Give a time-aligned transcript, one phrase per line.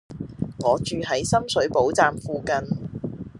[0.61, 2.55] 我住喺深水埗站附近